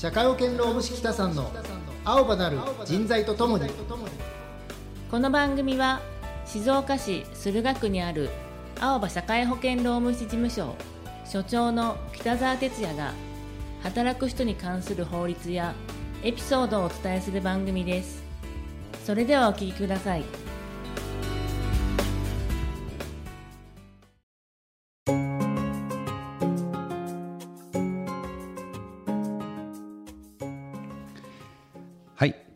[0.00, 1.50] 社会保険労務士北さんの
[2.04, 3.68] 青葉なる人材とともに。
[5.10, 6.00] この番組は
[6.46, 8.30] 静岡市駿河区にある
[8.78, 10.76] 青葉社会保険労務士事務所
[11.24, 13.12] 所長の北澤哲也が
[13.82, 15.74] 働く人に関する法律や
[16.22, 18.22] エピソードをお伝えする番組です。
[19.04, 20.22] それではお聞きください。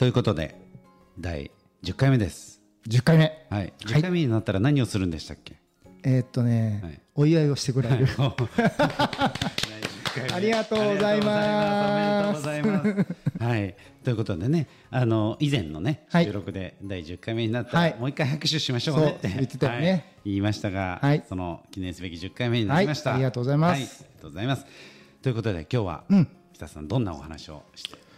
[0.03, 0.61] ということで
[1.17, 1.53] 第
[1.85, 2.61] 10回目です。
[2.89, 3.47] 10回目。
[3.51, 3.73] はい。
[3.87, 5.61] 10回目になったら何をするんでしたっけ、
[6.03, 7.01] えーっとね、はい。
[7.15, 8.09] お祝いをしてくれる、
[10.35, 11.31] ありがとうございます。
[11.31, 13.05] ありがとうございま
[13.39, 13.45] す。
[13.45, 16.25] はい、ということでね、あの以前のね、はい。
[16.25, 17.97] 収録で第10回目になったら、はい。
[17.97, 19.91] もう一回拍手しましょうねってそう言ってたよね。
[19.93, 20.05] はい。
[20.25, 21.23] 言いましたが、はい。
[21.29, 23.11] その記念すべき10回目になりました。
[23.11, 23.19] はい。
[23.19, 23.71] ありがとうございます。
[23.71, 23.83] はい。
[23.83, 24.67] ありがとうございます。
[25.23, 26.29] ということで今日は、うん。
[26.55, 28.12] 北さんどんなお話をして、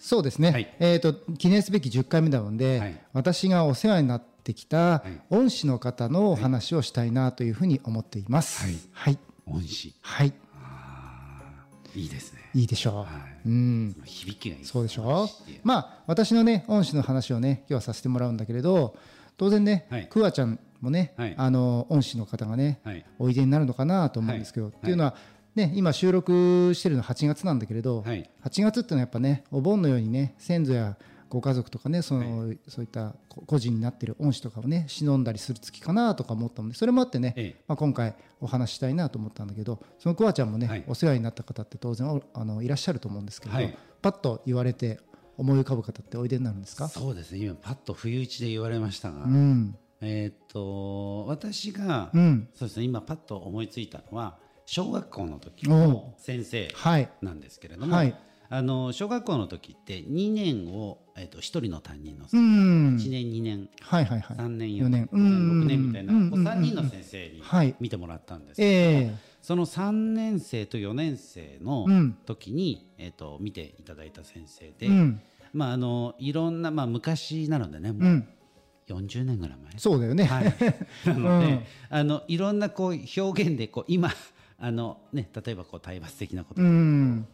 [0.00, 0.74] そうですね、はい。
[0.80, 3.00] えーっと記念すべき10回目なので、はい。
[3.12, 5.20] 私がお世話になってきたい。
[5.28, 8.64] 恩師の方のお話をしたいなというふうに思っています。
[8.64, 8.78] はい。
[8.92, 10.32] はい、恩師、はい、
[11.94, 12.40] いいですね。
[12.54, 13.06] いいでしょう、はい。
[13.48, 13.96] うん。
[14.04, 14.64] 響きがいい。
[14.64, 15.28] そうでしょう。
[15.64, 18.96] まあ私のね恩師の話をね今日はさせてもらうんだけれど
[19.36, 20.08] 当然ね、はい。
[20.08, 21.34] クワちゃんもね、はい。
[21.36, 23.04] あの恩師の方がね、はい。
[23.18, 24.74] おいでになるのかなと思うんですけど、はい。
[24.76, 25.14] っていうのは、
[25.54, 28.30] ね、今収録してるの8月なんだけれど、はい。
[28.44, 30.96] 8月っていうのはやっぱねお盆のようにね先祖や
[31.28, 37.62] ご家族とかねその、そういったこ個人になってる恩師とかをね忍んだりする月かなとか思ったのでそれもあってね、ええ。
[37.68, 40.84] まあ、今回お話ししたいなと思ったんだけどそのクワちゃんもね、はい。
[40.86, 43.78] お世話になった方って当然おあのいらっしゃると思うんですけれど、はい。
[44.02, 44.98] パッと言われて
[45.36, 46.88] 思い浮かぶ方っておいでになるんですか？
[46.88, 47.38] そうですね。
[47.38, 49.76] 今パッと不意打ちで言われましたが、うん。
[50.00, 52.48] えーっと私が、うん。
[52.54, 52.84] そうですね。
[52.86, 54.38] 今パッと思いついたのは
[54.70, 57.08] 小学校の時おの先生はい。
[57.22, 58.14] なんですけれども、はい。
[58.48, 62.96] あの小学校の時って2年を、えー、と1人の担任のう先ん。
[62.96, 63.68] 生、1年2年。
[63.80, 64.36] はいはいはい。
[64.36, 65.08] 3年4 4年。
[65.10, 65.62] 年うん。
[65.62, 67.74] 6年みたいな、うんこう3人の先生にはい。
[67.80, 68.68] 見てもらったんですけど、
[69.08, 72.12] えその3年生と4年生のうん。
[72.24, 74.88] 時に、えー、と見ていただいた先生で、
[75.52, 78.28] まあ、あのいろんな、まあ、昔なのでねうもうん。
[78.86, 79.72] 40年ぐらい前。
[79.78, 80.54] そうだよね、はい、
[81.06, 81.60] なので、うん。
[81.90, 84.12] あのいろんなこう表現でこう今
[84.60, 87.26] あの、ね、例えばこう体罰的なこと、うん。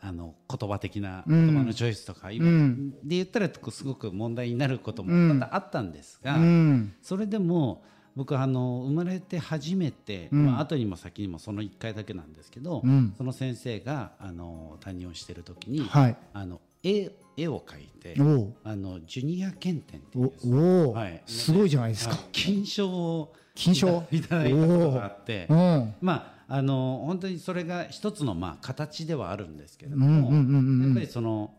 [0.00, 1.46] あの言葉的なうん。
[1.46, 2.46] 言葉のチョイスとか、今。
[2.46, 2.90] うん。
[3.02, 5.28] で言ったらすごく問題になることもうん。
[5.30, 6.94] 多々あったんですが、うん。
[7.02, 7.82] それでも
[8.14, 10.46] 僕あの生まれて初めて、うん。
[10.46, 13.14] まあ後にも先にもその1回だけなんですけど、うん。
[13.16, 16.16] その先生があの担任をしてる時に、はい。
[16.32, 18.14] あの絵絵を描いて
[18.64, 21.22] あのジュニア検定っていうおお、はい。
[21.26, 22.24] すごいじゃないですか、はい。
[22.32, 24.04] 金賞を金賞？
[24.10, 25.94] いただいたことがあってうん。
[26.00, 30.84] まああの本当にそれが一つのまあ形ではあるんですけれどうんも、うんうんうん。
[30.84, 31.52] やっぱりその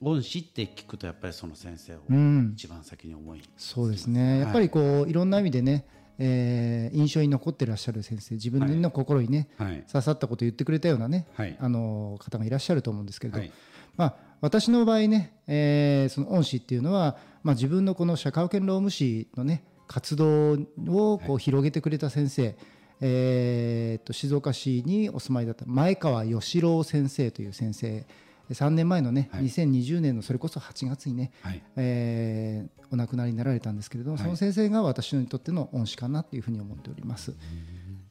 [0.00, 2.52] 恩師って聞くとやっぱりその先生をうん。
[2.54, 5.86] 一番先に思い、そうですね、やっぱりこういろんな意味でね、
[6.18, 9.84] えー印象に残ってらっしゃる先生自分の心にね、はい。
[9.90, 11.56] 刺さったことを言ってくれたようなね、はい。
[11.60, 13.52] あの方がいらっしゃると思うんですけれど、はい。
[13.96, 22.56] まあ、私の場合ね、えーその恩師っていうのは、まあ、自分のこの社会保険労務士のね活動をこう広げてくれた先生、
[23.00, 28.04] えーっと静岡市にお住まいだった前川義郎先生という先生。
[28.50, 29.44] 3年前のね、はい。
[29.44, 31.62] 2020年のそれこそ8月にね、はい。
[31.76, 34.24] えーお亡くなりになられたんですけれども、はい。
[34.24, 37.34] その先生が私にとっての恩師かなというふうに思っております。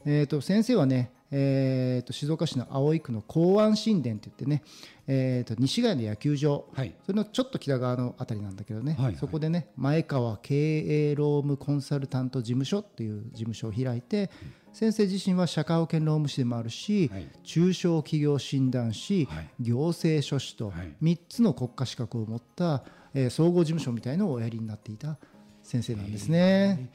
[0.05, 4.63] えー、と先生はね、えー、と静岡市の葵区の公安神殿って言ってね、
[5.07, 6.95] えー、と西ヶ谷の野球場、はい。
[7.05, 9.05] それのちょっと北側のあたりなんだけどね、はい。
[9.05, 14.29] はいそこでね前川経営労務コンサルタント事務所っていう事務所を開いて、
[14.77, 17.27] 先生自身は社会保険労務士でもあるし、はい。
[17.43, 19.49] 中小企業診断士、はい。
[19.59, 20.93] 行政書士とはい。
[21.01, 22.83] 3つの国家資格を持った、
[23.15, 25.17] えー総合事務所みたいのをおやりになっていた
[25.63, 26.91] 先生なんですね。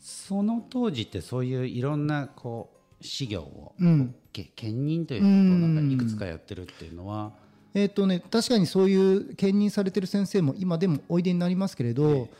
[0.00, 2.70] その当時ってそういういろんなこ
[3.02, 4.14] う事業を、うん。
[4.32, 5.32] け兼任ということを
[5.68, 7.32] なんかいくつかやってるっていうのは、
[7.74, 12.30] えーとね、確かにそういう兼任されてる先生も今でもおいでになりますけれど、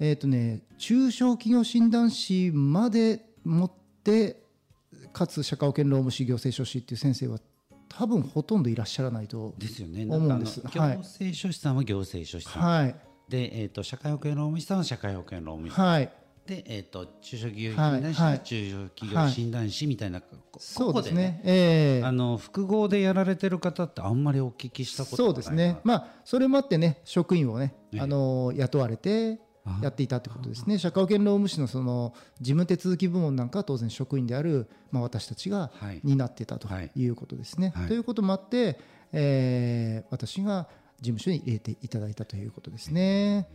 [0.00, 3.70] えーとね、中小企業診断士まで持っ
[4.08, 4.40] て
[5.12, 7.38] かつ社会保険労務士行政書士っていう先生は
[7.88, 10.04] 多分ほとんどいらっしゃらないとですよね。
[10.04, 10.60] 思うんです。
[10.60, 12.94] 行政書士さんは行政書士さん、はい。
[13.28, 16.10] で、えー、と社会保険労務士さんは社会保険労務士さん、はい。
[16.46, 18.40] で、えー、と中小企業はい診断士ははい。
[18.40, 20.26] 中小企業診断士みたいな、こ
[20.58, 21.40] そうですここね。
[21.44, 22.04] ええ。
[22.04, 28.00] あの複合でやられてる方ってあんまりお聞きしたことそうがないですね、まあ、それもあってね、職員をね、ええ。
[28.00, 29.36] あの雇われてあ
[29.82, 36.00] やっていたということですね、社会保険労務士のその事務手続き部門なんかは当然職員である、まあ、私たちがはい。
[36.04, 36.90] 担ってたとはい。
[36.94, 37.72] いうことですね。
[37.74, 37.88] はい。
[37.88, 38.78] ということもあって、
[39.12, 40.68] えー私が
[41.00, 43.48] 事務所に入れていただいたということですね。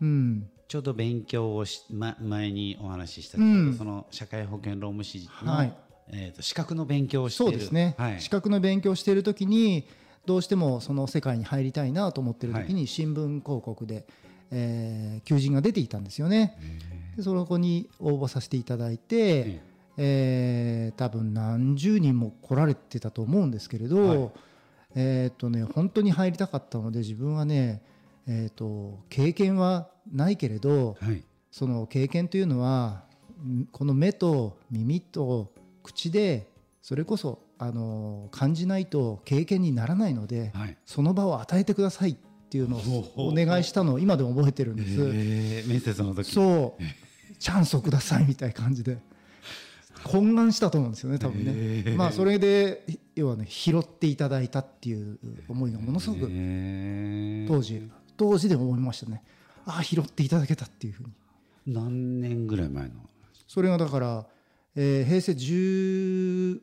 [0.00, 3.74] うん、ちょうど勉強をし、ま、前にお話ししたけど、うん。
[3.74, 5.74] その社会保険労務士の、はい。
[6.08, 7.52] えー、と資格の勉強をしている。
[7.52, 9.86] そうですね、はい、資格の勉強をしている時に
[10.26, 14.06] どうしてもその世界に入りたいなと思っている時に新聞広告で、
[14.54, 16.56] えー求人が出ていたんですよね。
[17.16, 19.60] でその子に応募させていただいて、
[19.96, 20.92] ええ。
[20.94, 24.30] ー多分何十人も来られてたと思うんですけれど、はい。
[24.96, 27.82] えーっとね本当に入りたかったので自分はね、
[28.26, 31.22] えーっと経験はないけれどはい。
[31.50, 33.04] その経験というのは
[33.44, 35.52] んこの目と耳と
[35.82, 36.48] 口で
[36.82, 40.76] それこそあの感じないと経験にならないので、はい。
[40.84, 42.16] その場を与えてくださいっ
[42.54, 44.90] ていうのをお願いしたのを今でも覚えてるんです。
[44.92, 46.30] えー面接の時。
[46.30, 46.82] そう。
[47.40, 48.98] チャンスをくださいみたいな感じで。
[50.04, 51.96] 懇願したと思うんですよね多分ね、へー。
[51.96, 52.84] まあそれで
[53.16, 55.18] 要はね拾っていただいたっていう
[55.48, 57.48] 思いがものすごくえー。
[57.48, 59.24] 当時当時で思いましたね。
[59.66, 61.10] ああ拾っていただけたっていうふうに。
[61.66, 62.94] 何年ぐらい前の？
[63.48, 64.26] それがだから、
[64.76, 66.60] えー平成10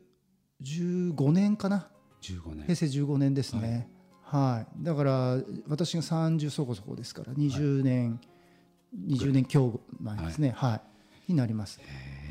[0.62, 1.88] 15年かな。
[2.22, 2.62] 15年。
[2.62, 3.60] 平成15年ですね。
[3.60, 3.88] はい、
[4.78, 5.36] だから
[5.68, 8.18] 私が30そこそこですから20年、
[9.06, 10.54] 20年強前ですね。
[10.56, 10.80] は
[11.28, 11.80] い、になります。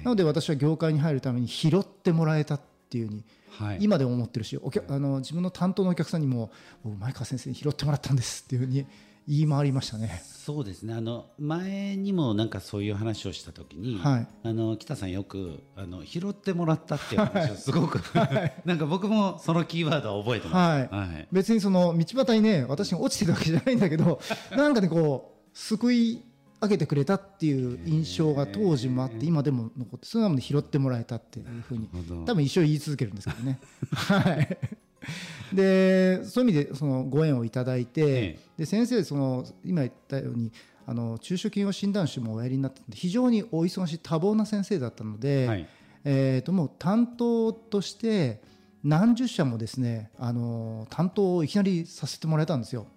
[0.03, 3.77] なので私は業界に入るために拾ってもらえたっていうふうにはい。
[3.81, 6.51] 今でも思ってるしお客あの自分の担当のお客さんにも
[6.83, 8.85] 僕前川先生に拾ってもらったんですっていうふうに
[9.31, 10.21] 言い回りましたね。
[10.25, 10.93] そうですね。
[10.93, 14.27] あの前にもなんかそういう話をした時に、はい。
[14.43, 18.01] あの北さんよくあの拾ってもらったっていう話をすごく、
[18.65, 20.93] なんか僕もそのキーワードは覚えてます。
[20.93, 21.13] はい。
[21.13, 21.27] はい。
[21.31, 24.19] 別にその道端にね私が落ちてるわけじゃないんだけど
[24.51, 26.21] なんかねこう救い
[26.61, 31.87] 上げてくれたっていう印象が当時もあって今でも残ってそれなので拾ってもらえたっていうふうに
[32.25, 33.61] 多分一生言い続けるんですけどね。
[33.93, 34.57] はい
[35.53, 38.05] でそういう意味でそのご縁をいただいて、え
[38.37, 38.39] え。
[38.57, 40.51] で先生その今言ったように
[40.85, 45.67] あの中小企業診断士もおやりになってて非常にお忙しい多忙な先生だったので、はい。
[46.03, 48.41] えー、ともう担当として
[48.83, 52.87] 何十社もですねあの担当をいきなりさせてもらえたんですよ。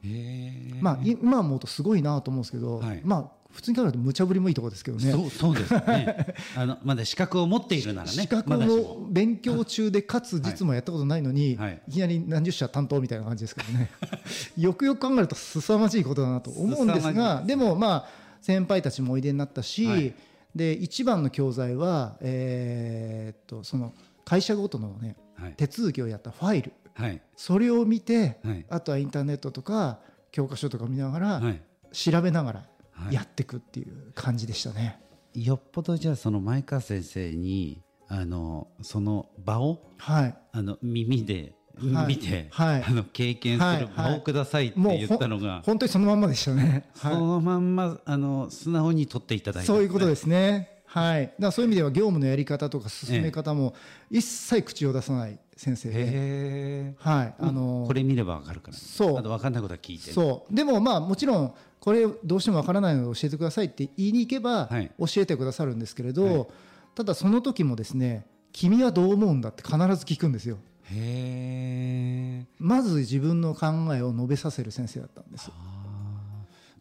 [0.81, 3.01] まあ、い今思うとすごいなと思うんですけど、はい。
[3.05, 5.13] まあ普通に考えると無茶ぶりもいいところですけどね。
[5.13, 6.35] そうそうですね。
[6.57, 11.81] あのまだ資格を持っているならね資格を勉強中でかつ実務やったことないのに、はい。
[11.87, 13.91] い、きなり何十社担当みたいな感じですからね。
[14.59, 17.47] よくよく考えると凄まじいことだなと思うんですがじい。
[17.47, 18.09] でもまあ
[18.43, 20.15] 先輩たちもおいでになったし、はい。
[20.53, 25.55] で一番の教材は、えーっとその会社ごとの、ね、はい。
[25.57, 26.73] 手続きをやったファイル。
[26.95, 27.21] はい。
[27.37, 28.67] それを見て、はい。
[28.69, 30.01] あとはインターネットとか
[30.33, 31.61] 教科書とか見ながら、はい。
[31.93, 32.69] 調べながらはい
[33.11, 35.01] やっていくっていう感じでしたね。
[35.35, 40.37] よっぽどじゃあその前川先生にあのその場をはい。
[40.53, 42.07] あの耳ではい。
[42.07, 42.85] 見て、はい。
[42.85, 46.89] あの経験する場をくださいって言ったのが、ほ本当にそのまんまでしたね。
[46.95, 47.17] そはい。
[47.17, 49.67] のまんまあの素直に取っていただいた。
[49.67, 50.74] そういうことですね。
[50.95, 51.23] はい。
[51.23, 53.75] だからそういう意味では業務のやり方とか進め方も
[54.13, 57.35] 一切口を出さない先生で、はい。
[57.37, 60.55] あのこれ見ればわかるから、そうあと分かんないことは聞いてそう。
[60.55, 66.47] でもまあもちろんこれどうしてもわからないので教えてくださいって言いに行けばはい教えてくださるんですけれど、はい
[66.95, 70.59] ただその時もですね、君はどう思うんだって必ず聞くんですよ。
[70.85, 75.51] へえまず自分の考えを述べさせる先生だったんです。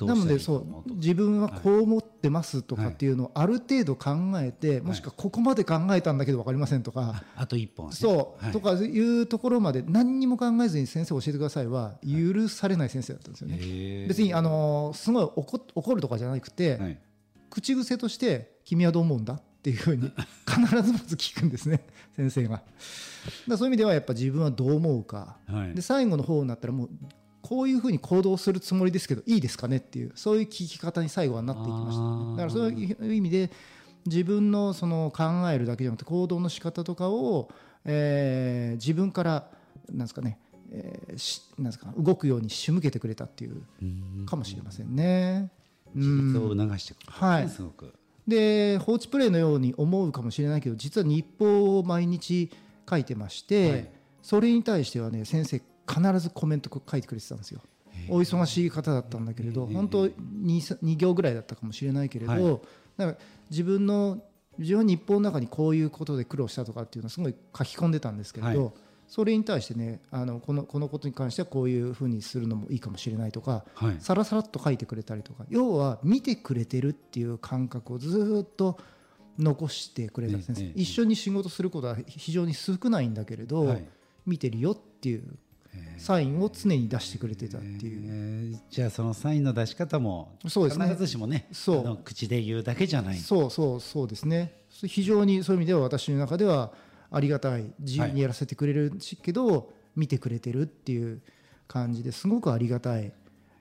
[0.01, 0.55] なのでそ
[0.87, 8.53] う自分はこう思ってますとかっていうのをある程度考えて、もしくはここまで考えたんだけど分かりませんとか、あと一本、ね、そう、はい。
[8.53, 14.07] とかいうところまで何にも考えずに先生教えてくださいは許されない先生だったんですよね。
[14.07, 16.99] 別にあのすごい怒怒るとかじゃなくて、はい。
[17.49, 20.11] 口癖として「君はどう思うんだ?」っていうふうに
[20.47, 21.85] 必ずまず聞くんですね。
[22.15, 22.63] 先生が。
[23.47, 25.73] だそういう意味ではやっぱ自分はどう思うか、はい。
[25.75, 26.89] で最後の方になったらもう
[27.53, 32.31] こういうふうに行動するつもりですけどいいですかねっていうそういう聞き方に最後はなっていきました、あー。
[32.31, 33.51] だからそういう意味で
[34.07, 37.51] 自分のその考えるだけじゃなくて行動の仕方とかを、
[37.85, 39.51] えー自分から
[39.87, 40.39] なんですかね、
[40.71, 45.51] えーしなんですか動くように仕向けてくれたっていうかもしれませんね。
[45.95, 46.33] うん。
[46.33, 47.49] そう促してくる、はい。
[47.49, 47.93] すごく。
[48.27, 52.49] で放置プレイのように思うかもしれないけど実は日報を毎日
[52.89, 53.91] 書いてまして、はい。
[54.23, 57.61] それに対してはね先生必ずコメント書いてくれてたんですよ。
[58.09, 60.13] お忙しい方だったんだけれど本当 2,
[60.83, 62.43] 2行ぐらいだったかもしれないけれど、はい。
[62.97, 63.17] だから
[63.49, 64.21] 自分の
[64.57, 68.73] 自分は日報の中にこういうことで苦労したとかっていうのをすごい書き込んでたんですけれど、はい。
[69.07, 73.97] それに対してねあのこのこのことに関してはこういうふうにするのもいいかもしれないとか、はい。
[73.99, 78.79] さらさらっと書いてくれたりとか要は見てくれてるっていう感覚をずーっと
[79.37, 83.87] 残してくれた先生、ええええ一緒に仕事することは非常に少ないんだけれど、はい。
[84.25, 85.37] 見てるよっていう
[85.97, 88.01] サインを常に出してくれてたっていう。
[88.05, 88.59] えー。
[88.69, 90.87] じゃあそのサインの出し方もそうですね。
[90.87, 91.99] 必ずしもねそう。
[92.03, 93.17] 口で言うだけじゃない。
[93.17, 94.61] そうそうそうですね。
[94.69, 96.73] 非常にそういう意味では私の中では
[97.11, 97.73] ありがたい。
[97.79, 101.21] 自由にやらせてくれるし、けど見てくれてるっていう
[101.67, 103.11] 感じですごくありがたい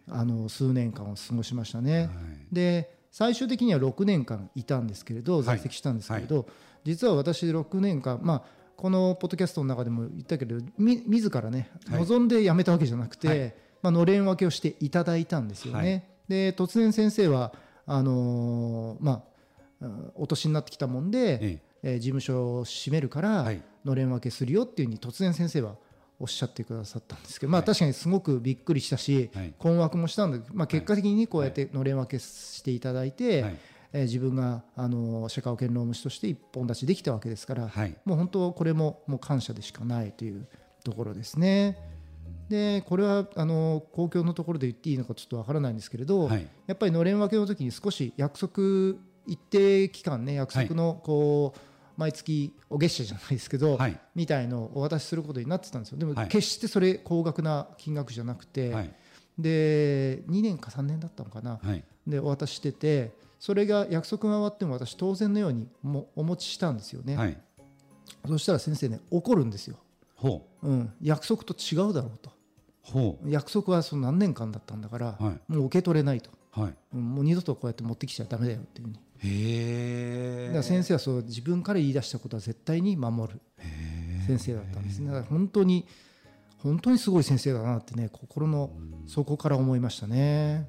[0.08, 2.10] あの数年間を過ごしましたね。
[2.50, 6.46] で最終的には6年間いたんですけれど在籍したんですけれど、
[6.84, 8.42] 実は私6年間まあ
[8.82, 12.00] このポッドキャストの中でも言ったけれどみ自らねはい。
[12.00, 13.54] 望んで辞めたわけじゃなくて、はい。
[13.80, 15.78] まあのれん分けをしていただいたんですよね。
[15.78, 16.04] はい。
[16.26, 17.52] で突然先生は
[17.86, 19.22] あのーまあ
[19.82, 21.94] うんお年になってきたもんで、ええ。
[21.94, 23.62] ー事務所を閉めるからはい。
[23.84, 25.76] のれん分けするよっていうふうに突然先生は
[26.18, 29.54] おっしゃってくださったんですけど、まあ、はい確かにすごくびっくりしたし、はい。
[29.60, 33.56] 困惑もしたんだけど、まあ、結果的にこうやってのれん分けしていただいて、はい
[33.92, 37.96] えー自分があの社会保険労務士として一本立ちできたわけですから、はい。
[38.04, 40.48] もう本当これももう感謝でしかないという
[40.84, 41.78] ところですね。
[42.48, 46.48] でこれはあの公共のところで言っていいのかちょっとわからないんですけれど、はい。
[46.66, 51.60] やっぱりのれん分けの時に少し約束一定期間ね約束のこう、
[51.96, 54.00] 毎月お月謝じゃないですけど、はい。
[54.14, 55.98] みたいのをお渡しすることになってたんですよ。
[55.98, 56.28] でもはい。
[56.28, 58.94] 決してそれ高額な金額じゃなくて、はい。
[59.38, 67.36] で2年か3年だったのかな、はいでお渡ししててそれが約束が終わっても私当然のようにもお持ちしたんですよね、はい。
[68.26, 69.76] そしたら先生ね怒るんですよ、
[70.14, 70.72] ほう。
[70.72, 72.30] ん、約束と違うだろうと。
[72.30, 72.32] う。
[72.82, 76.74] ほ約束はその何年間だったんだから、はもう受け取れないと、うはい。
[76.94, 78.98] うんもう二度とこうやって持ってきちゃダメだよっていうふうに。
[79.24, 83.40] へえだ先生はそう自分から言い出したことは絶対に守る。
[84.26, 85.08] 先生だったんですね。
[85.08, 85.84] だから本当に
[86.62, 88.70] 本当にすごい先生だなってね心の
[89.06, 90.68] 底から思いましたね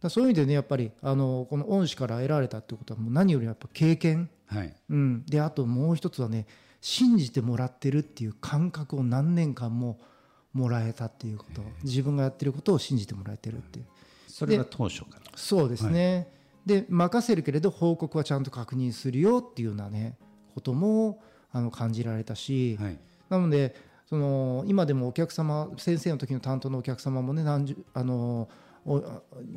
[0.00, 4.74] だそういう意味でねやっぱりあのこの恩師から得られたってことはもう何よりもやっぱ経験、はい。
[4.90, 6.46] うん、であともう一つはね
[6.80, 9.98] 信じてもらってるっていう感覚を何年間も
[10.52, 11.62] もらえたっていうこと。
[11.82, 13.86] 自分がやってることを信じてもらえてるっていう。
[14.28, 15.32] それが当初から。
[15.34, 16.28] そうですね、
[16.66, 20.16] で任せるけれど報告はちゃんと確認するよっていうようなね
[20.54, 21.20] ことも
[21.52, 22.98] あの感じられたし、はい。
[23.28, 23.74] なので
[24.08, 28.14] その今でもお客様先生の時の担当のお客様もね何十あの
[28.44, 28.48] お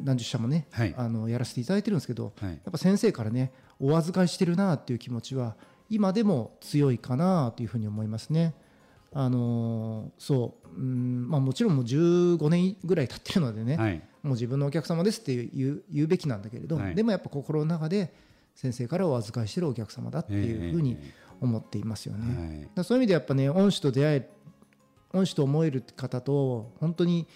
[0.03, 0.93] 何十社もね、はい。
[0.97, 2.50] あのやらせていただいてるんですけど、はい。
[2.50, 5.55] やっぱ先生からねお預かりしてるなっていう気持ちは
[5.89, 8.53] 今でも強いかなというふうに思いますね。
[9.13, 10.61] あのそう。
[10.73, 14.01] うんまあ、もちろんもう15年ぐらい経ってるのでね、はい。
[14.23, 16.95] もう自分のお客様ですって言う言うべきなんだけれど、はい。
[16.95, 18.13] でもやっぱ心の中で
[18.55, 20.97] 先生からお預かりしてるお客様だっていうふうに
[21.41, 22.27] 思っていますよね。
[22.29, 22.69] だかはい。
[22.75, 24.29] らそういう意味でやっぱね恩師と出会え
[25.13, 27.27] 恩師と思える方と本当に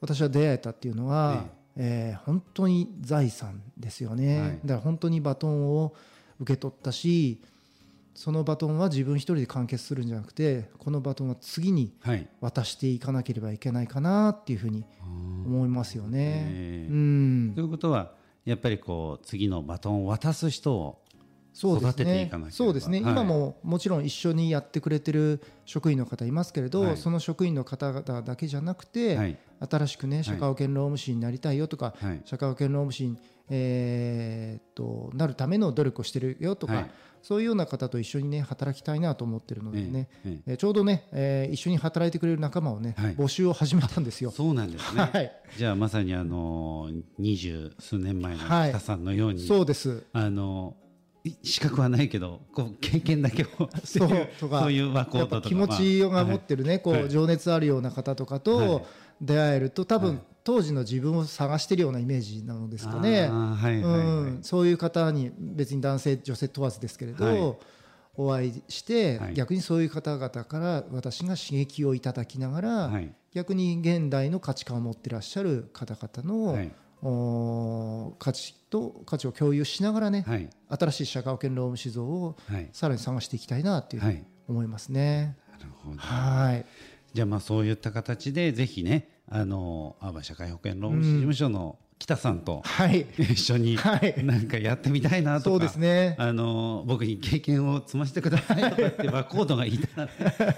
[0.00, 1.44] 私は出会えたっていうのは、
[1.76, 4.50] えー本当に財産ですよね、はい。
[4.64, 5.94] だから本当にバトンを
[6.40, 7.40] 受け取ったし
[8.14, 12.28] そのバトンは自分一人で完結するんじゃなくてこのバトンは次にはい。
[12.40, 14.84] 渡していかなければいけないかなっていうふうに
[15.46, 16.46] 思いますよね。
[16.50, 17.52] えうん。
[17.54, 18.12] ということは
[18.44, 21.00] やっぱりこう次のバトンを渡す人を
[21.54, 22.50] 育てていねかなければ。
[22.50, 23.12] そうですね、はい。
[23.12, 26.96] 今ももちろん一緒にやってくれてる職員の方いますけれど、はい。
[26.96, 29.38] その職員の方々だけじゃなくて、はい
[29.70, 32.22] 新しくね社会保険労務士になりたいよとか、はい。
[32.24, 33.18] 社会保険労務士に、
[33.50, 36.90] えーっとなるための努力をしてるよとか、はい。
[37.22, 43.16] そういうような方と一緒にね働きたいなと思ってるのでね、ええちょうどね、えー一緒に働いてくれる仲間をね、はい。
[43.16, 44.30] 募集を始めたんですよ。
[44.30, 45.32] そうなんですね、 はい。
[45.56, 46.88] じゃあまさにあの
[47.18, 48.70] 二十数年前のはい。
[48.70, 50.04] 北さんのように、そうです。
[50.12, 50.76] あの
[51.24, 53.48] い資格はないけどこう経験だけを。
[53.84, 57.02] そうとかそういう和コード気持ちが持ってるね、こはい。
[57.04, 58.82] う情熱あるような方とかはとい
[59.20, 60.18] 出会えると多分、はい。
[60.44, 63.22] 当時の自分を探してるようなイメージなのですかね。
[63.22, 64.00] はいはいはい。
[64.02, 67.56] うん、そういう方に別に男性女性問わずですけれど、はい。
[68.16, 69.34] お会いして、はい。
[69.34, 73.12] 逆にそういう方々から私が刺激をいただきながら、はい。
[73.34, 80.48] 逆に現代の価値観を持ってらっしゃる方々の、価値と価値を共有しながらね、はい。
[80.68, 82.68] 新しい社会保険労務士像をはい。
[82.72, 84.26] さらに探していきたいなというふうにはい。
[84.48, 85.36] 思いますね。
[85.52, 85.98] なるほど。
[85.98, 86.64] はい。
[87.14, 93.06] じゃあまあそういった形でぜひねあの阿波社会保険労務士事務所の北さんとはい。
[93.18, 96.14] 一緒にはいなんかやってみたいなとか、そうですね。
[96.18, 100.08] あの僕に経験を積ませてくださいとかってバコードがいたら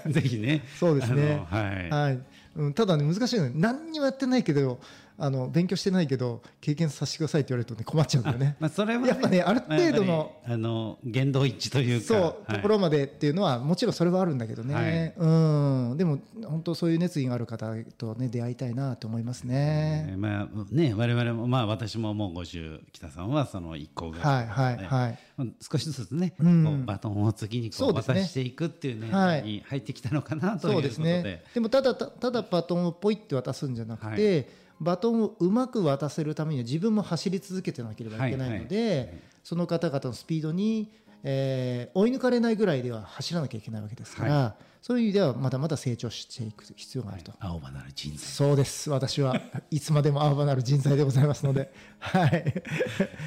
[0.07, 2.19] ぜひねそうですねはい、はい。
[2.55, 4.79] うん、ただね難しいのは何にもやってないけど
[5.17, 8.55] あの勉強してないけど経験させてくださいって言われるとね困っちゃうんだよね。
[8.59, 12.55] まあ、それは、やっぱねある程度のあの言動一致というかそう、はい。
[12.55, 15.13] ところまでっていうのはもちろんそれはあるんだけどね、はい。
[15.15, 15.97] うん。
[15.97, 20.07] でも本当そういう熱意がある方とね出会いたいなと思いますね。
[20.09, 24.77] えーまあね我々もまあ私ももう50北さんはその一行が、はいはい。
[24.77, 25.19] はい。
[25.45, 26.85] まあ少しずつね、うん。
[26.85, 29.43] バトンを次にこそう渡していくっていうね、はい。
[29.43, 31.43] に入ってきたのかなということでそうですね。
[31.53, 31.59] で。
[31.59, 40.91] もただたただだバトンをポイって渡すんじゃなくて、バトンをうまく渡せるためには自分も走り続けてなければいけないので、その方々のスピードに、
[41.23, 47.31] えー追い抜かれないぐらいでは走らなきゃいけないわけですから、そういう意味ではまだまだ成長していく必要があると。
[47.39, 48.17] 青葉なる人材。
[48.17, 48.89] そうです。
[48.89, 52.31] 私は いつまでも青葉なる人材でございますので、はい、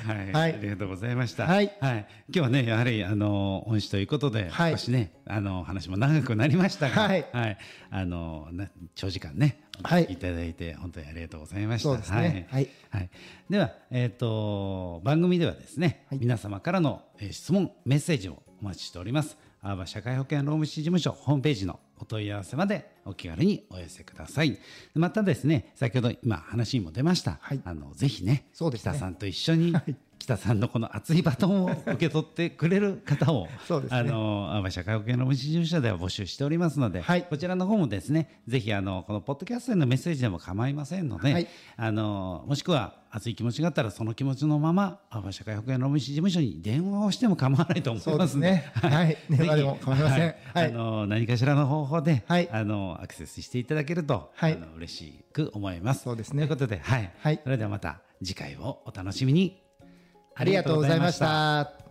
[0.05, 0.55] はい、はい。
[0.55, 1.47] ありがとうございました。
[1.47, 1.73] はい。
[1.81, 4.73] 今日はね、やはり、あの、恩師ということで、はい。
[4.73, 7.25] 少しね、あの、話も長くなりましたが、はい。
[7.89, 10.09] あの、な長時間ね、はい。
[10.11, 11.89] いただいて、本当にありがとうございました。
[11.91, 12.49] そうですね。
[12.51, 12.69] はい。
[12.91, 13.11] はい。
[13.49, 16.19] では、えっ、と、番組ではですね、はい。
[16.19, 19.37] 皆様からの、えー質問、メッセージをお待ちしております。
[19.67, 24.59] アーバ社会保険労務士事務所ホームページのお問い合わせまでお気軽にお寄せください。
[24.93, 27.63] またですね、先ほど今話にも出ました、はい。
[27.65, 28.91] あのぜひね、そうですね。
[28.91, 29.75] 北さんと一緒に、
[30.25, 33.99] 北さんのこの熱いバトンを受け取ってくれる方を そうですね。
[33.99, 37.23] あのアーバ社会保険労務士事務所では募集しておりますので、はい。
[37.25, 41.47] こちらの方もですねぜひあのこのポッドキャストへのメッセージでも構いませんので、はい。
[41.77, 48.73] あのもしくは熱い気持ちがあったらその気持ちのままアーバ社会保険労務士事務所に電話をしても構わないと思いそうますすね。
[48.75, 50.27] はい、 電話でも構いません。
[50.27, 52.49] ははいい、あの何かしらの方法で、はい。
[52.51, 54.55] あのアクセスしていただけると、はい。
[54.55, 56.05] あの嬉しく思います。
[56.05, 56.39] そうですね。
[56.39, 57.41] ということで、はい、はい。
[57.43, 59.64] それではまた次回をお楽しみに。
[60.35, 61.84] ありがとうございました。